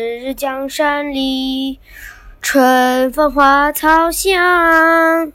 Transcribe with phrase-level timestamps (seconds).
[0.00, 1.80] 日江山丽，
[2.40, 5.32] 春风花草香。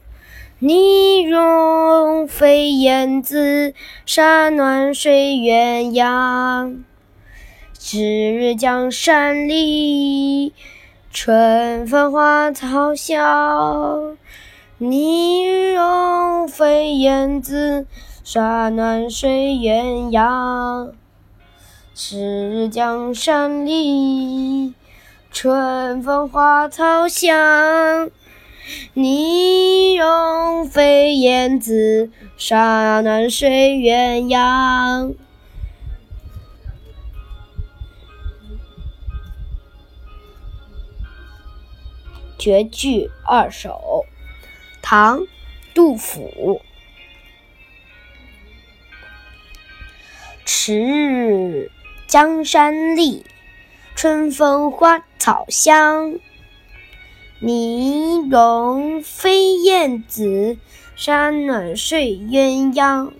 [0.59, 3.73] 泥融飞燕子，
[4.05, 6.77] 沙暖睡鸳鸯。
[7.91, 10.53] 日日江山丽，
[11.11, 14.17] 春风花草香。
[14.77, 17.85] 泥融飞燕子，
[18.23, 20.93] 沙暖睡鸳鸯。
[21.95, 24.73] 日日江山丽，
[25.31, 28.09] 春风花草香。
[28.93, 35.13] 泥融飞燕子，沙暖睡鸳鸯。
[42.39, 44.05] 绝句二首，
[44.81, 45.19] 唐·
[45.75, 46.59] 杜甫。
[50.43, 51.71] 迟日
[52.13, 53.25] 江山丽，
[53.95, 56.19] 春风花草香。
[57.39, 60.59] 泥融飞燕子，
[60.95, 63.11] 沙暖睡鸳鸯。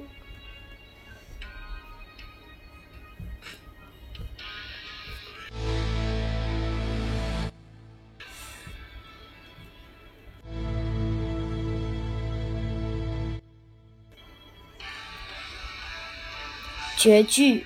[16.95, 17.65] 绝句，